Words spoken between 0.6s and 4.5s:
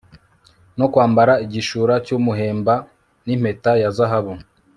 no kwambara igishura cy'umuhemba n'impeta ya zahabu